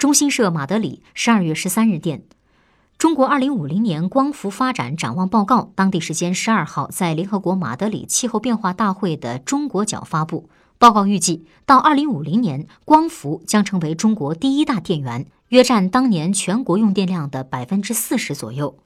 [0.00, 2.22] 中新社马德里十二月十三日电。
[2.96, 10.48] 中国二零五零年光伏发展展望报告当地时间十二号在联合国马德里气候变化大会的中国角发布。
[10.78, 18.78] 报告预计到二零五零年光伏将成为中国第一大电源约占当年全国用电量的百分之四十左右。